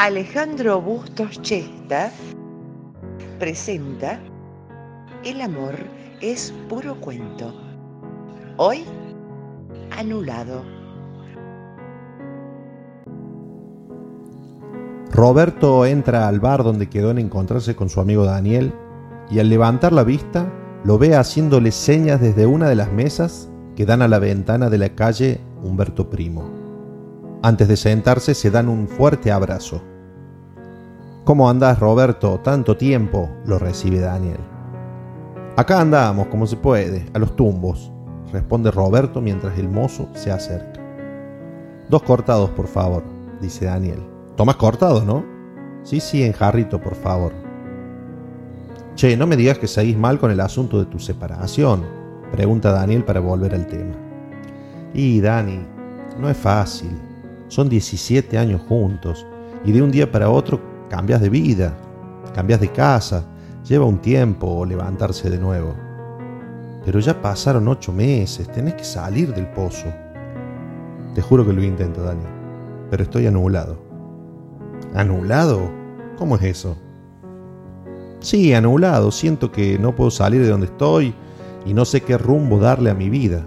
[0.00, 2.12] Alejandro Bustos Chesta
[3.40, 4.20] presenta
[5.24, 5.74] El amor
[6.20, 7.52] es puro cuento.
[8.58, 8.84] Hoy,
[9.90, 10.62] anulado.
[15.10, 18.72] Roberto entra al bar donde quedó en encontrarse con su amigo Daniel
[19.28, 20.46] y al levantar la vista
[20.84, 24.78] lo ve haciéndole señas desde una de las mesas que dan a la ventana de
[24.78, 26.57] la calle Humberto Primo.
[27.40, 29.80] Antes de sentarse se dan un fuerte abrazo.
[31.22, 32.40] ¿Cómo andás, Roberto?
[32.40, 34.40] Tanto tiempo, lo recibe Daniel.
[35.56, 37.92] Acá andamos, como se puede, a los tumbos,
[38.32, 40.80] responde Roberto mientras el mozo se acerca.
[41.88, 43.04] Dos cortados, por favor,
[43.40, 44.02] dice Daniel.
[44.36, 45.24] Tomas cortado, ¿no?
[45.84, 47.32] Sí, sí, en jarrito, por favor.
[48.96, 51.84] Che, no me digas que seguís mal con el asunto de tu separación,
[52.32, 53.94] pregunta Daniel para volver al tema.
[54.92, 55.60] Y, Dani,
[56.18, 57.07] no es fácil.
[57.48, 59.26] Son 17 años juntos
[59.64, 61.76] y de un día para otro cambias de vida,
[62.34, 63.24] cambias de casa,
[63.66, 65.74] lleva un tiempo levantarse de nuevo.
[66.84, 69.86] Pero ya pasaron ocho meses, tenés que salir del pozo.
[71.14, 72.24] Te juro que lo intento, Dani,
[72.90, 73.78] pero estoy anulado.
[74.94, 75.70] ¿Anulado?
[76.16, 76.76] ¿Cómo es eso?
[78.20, 79.10] Sí, anulado.
[79.10, 81.14] Siento que no puedo salir de donde estoy
[81.64, 83.46] y no sé qué rumbo darle a mi vida.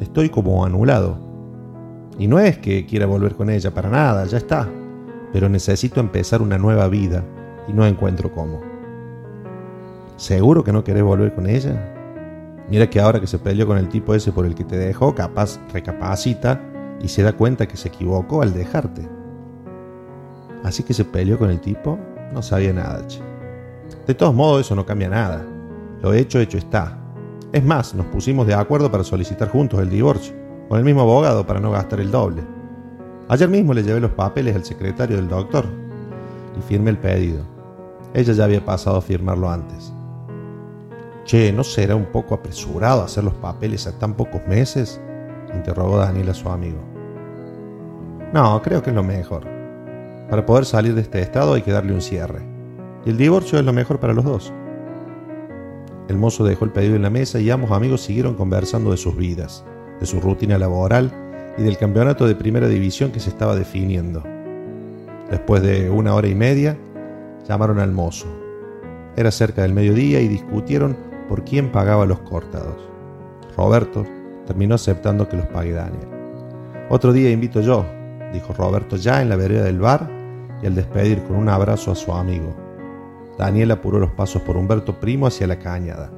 [0.00, 1.23] Estoy como anulado.
[2.18, 4.68] Y no es que quiera volver con ella, para nada, ya está.
[5.32, 7.24] Pero necesito empezar una nueva vida
[7.66, 8.60] y no encuentro cómo.
[10.16, 11.92] ¿Seguro que no querés volver con ella?
[12.68, 15.14] Mira que ahora que se peleó con el tipo ese por el que te dejó,
[15.14, 16.60] capaz recapacita
[17.00, 19.06] y se da cuenta que se equivocó al dejarte.
[20.62, 21.98] Así que se peleó con el tipo,
[22.32, 23.02] no sabía nada.
[24.06, 25.44] De todos modos, eso no cambia nada.
[26.00, 26.96] Lo hecho, hecho está.
[27.52, 31.46] Es más, nos pusimos de acuerdo para solicitar juntos el divorcio con el mismo abogado
[31.46, 32.42] para no gastar el doble.
[33.28, 35.66] Ayer mismo le llevé los papeles al secretario del doctor
[36.58, 37.42] y firmé el pedido.
[38.12, 39.92] Ella ya había pasado a firmarlo antes.
[41.24, 45.00] Che, ¿no será un poco apresurado hacer los papeles a tan pocos meses?
[45.54, 46.80] interrogó Daniel a su amigo.
[48.32, 49.46] No, creo que es lo mejor.
[50.28, 52.42] Para poder salir de este estado hay que darle un cierre.
[53.06, 54.52] Y el divorcio es lo mejor para los dos.
[56.08, 59.16] El mozo dejó el pedido en la mesa y ambos amigos siguieron conversando de sus
[59.16, 59.64] vidas
[60.00, 61.12] de su rutina laboral
[61.56, 64.22] y del campeonato de primera división que se estaba definiendo.
[65.30, 66.76] Después de una hora y media,
[67.48, 68.26] llamaron al mozo.
[69.16, 70.96] Era cerca del mediodía y discutieron
[71.28, 72.76] por quién pagaba los cortados.
[73.56, 74.04] Roberto
[74.46, 76.08] terminó aceptando que los pague Daniel.
[76.90, 77.86] Otro día invito yo,
[78.32, 80.10] dijo Roberto ya en la vereda del bar
[80.62, 82.54] y al despedir con un abrazo a su amigo.
[83.38, 86.10] Daniel apuró los pasos por Humberto Primo hacia la cañada,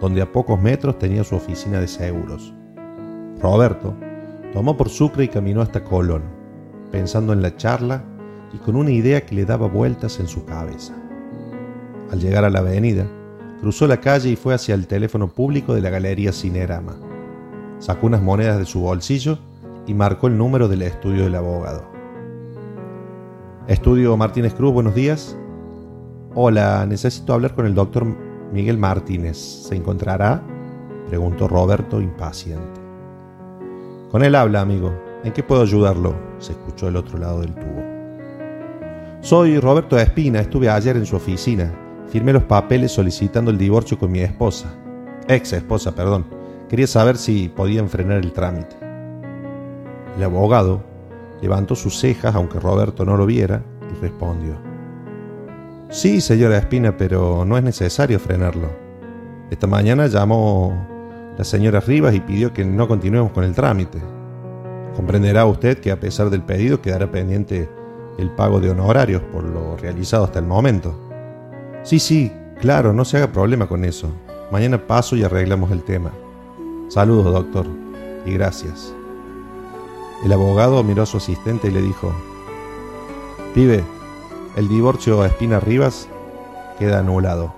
[0.00, 2.54] donde a pocos metros tenía su oficina de seguros.
[3.40, 3.94] Roberto
[4.52, 6.22] tomó por Sucre y caminó hasta Colón,
[6.90, 8.02] pensando en la charla
[8.52, 10.94] y con una idea que le daba vueltas en su cabeza.
[12.10, 13.06] Al llegar a la avenida,
[13.60, 16.96] cruzó la calle y fue hacia el teléfono público de la Galería Cinerama.
[17.78, 19.38] Sacó unas monedas de su bolsillo
[19.86, 21.84] y marcó el número del estudio del abogado.
[23.68, 25.36] Estudio Martínez Cruz, buenos días.
[26.34, 28.06] Hola, necesito hablar con el doctor
[28.52, 29.36] Miguel Martínez.
[29.36, 30.42] ¿Se encontrará?
[31.08, 32.85] preguntó Roberto impaciente.
[34.10, 34.92] Con él habla, amigo.
[35.24, 36.14] ¿En qué puedo ayudarlo?
[36.38, 37.82] se escuchó del otro lado del tubo.
[39.20, 41.72] Soy Roberto Espina, estuve ayer en su oficina.
[42.08, 44.72] Firmé los papeles solicitando el divorcio con mi esposa.
[45.26, 46.26] Ex esposa, perdón.
[46.68, 48.76] Quería saber si podían frenar el trámite.
[50.16, 50.82] El abogado
[51.42, 54.56] levantó sus cejas, aunque Roberto no lo viera, y respondió.
[55.88, 58.68] Sí, señora Espina, pero no es necesario frenarlo.
[59.50, 60.95] Esta mañana llamó
[61.36, 63.98] la señora Rivas y pidió que no continuemos con el trámite.
[64.94, 67.68] Comprenderá usted que a pesar del pedido quedará pendiente
[68.18, 70.98] el pago de honorarios por lo realizado hasta el momento.
[71.82, 74.10] Sí, sí, claro, no se haga problema con eso.
[74.50, 76.12] Mañana paso y arreglamos el tema.
[76.88, 77.66] Saludos, doctor,
[78.24, 78.94] y gracias.
[80.24, 82.12] El abogado miró a su asistente y le dijo,
[83.54, 83.84] Pibe,
[84.56, 86.08] el divorcio a Espina Rivas
[86.78, 87.55] queda anulado.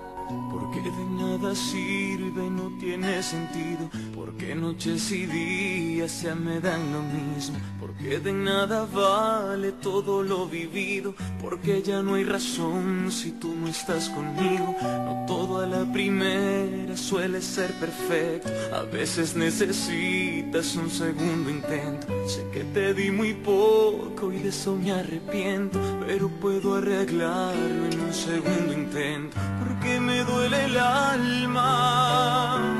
[4.79, 7.57] Noches y días ya me dan lo mismo.
[7.81, 11.13] Porque de nada vale todo lo vivido.
[11.41, 14.73] Porque ya no hay razón si tú no estás conmigo.
[14.81, 18.47] No todo a la primera suele ser perfecto.
[18.73, 22.07] A veces necesitas un segundo intento.
[22.25, 25.77] Sé que te di muy poco y de eso me arrepiento.
[26.07, 29.35] Pero puedo arreglarlo en un segundo intento.
[29.59, 32.78] Porque me duele el alma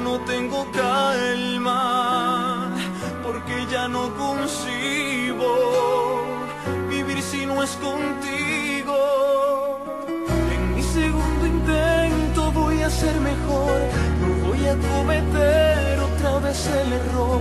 [0.00, 2.70] no tengo calma.
[3.22, 5.50] Porque ya no concibo
[6.88, 8.96] vivir si no es contigo.
[10.54, 13.80] En mi segundo intento voy a ser mejor,
[14.20, 17.40] no voy a cometer otra vez el error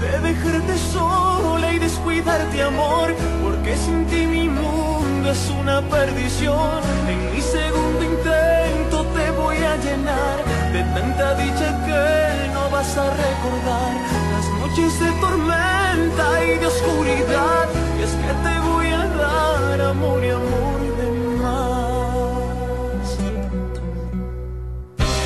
[0.00, 6.80] de dejarte sola y descuidarte amor, porque sin ti mi mundo es una perdición.
[7.08, 13.06] En mi segundo intento te voy a llenar de tanta dicha que no vas a
[13.24, 13.92] recordar
[14.32, 17.66] las noches de tormenta y de oscuridad.
[17.98, 21.08] Y es que te voy a dar amor y amor de
[21.42, 23.08] más.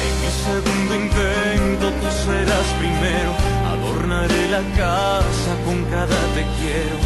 [0.06, 3.31] En mi segundo intento tú serás primero.
[3.75, 6.96] Adornaré la casa con cada te quiero.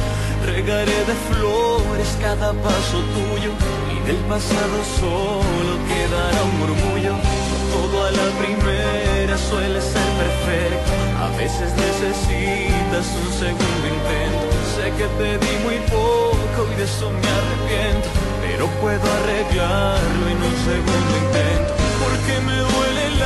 [0.52, 3.52] Regaré de flores cada paso tuyo
[3.94, 7.43] y del pasado solo quedará un murmullo.
[7.84, 10.90] Todo a la primera suele ser perfecto.
[11.20, 14.44] A veces necesitas un segundo intento.
[14.74, 18.08] Sé que te di muy poco y de eso me arrepiento,
[18.40, 21.74] pero puedo arreglarlo en un segundo intento.
[22.02, 23.22] Porque me duele el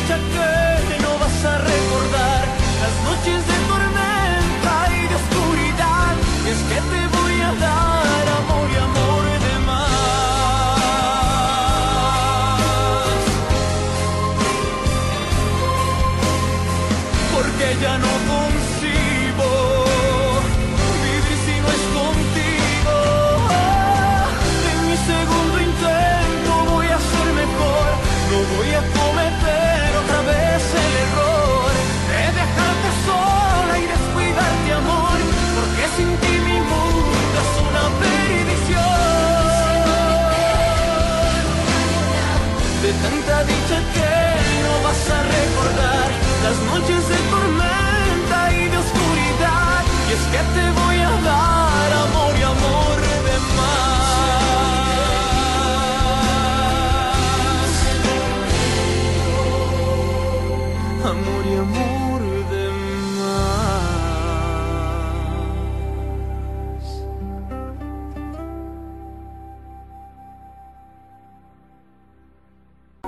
[0.00, 0.16] dicha
[0.88, 2.44] que no vas a recordar.
[2.84, 6.12] Las noches de tormenta y de oscuridad.
[6.44, 9.88] Y es que te voy a dar amor y amor de más.
[17.34, 18.47] porque ya no concibo
[61.18, 61.87] Amor y amor